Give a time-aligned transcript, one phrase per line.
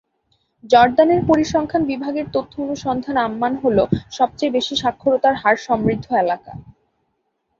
[0.63, 3.77] জর্দানের পরিসংখ্যান বিভাগের তথ্য অনুসন্ধান আম্মান হল
[4.11, 6.51] সবচেয়ে বেশি স্বাক্ষরতার হার সমৃদ্ধ এলাকা।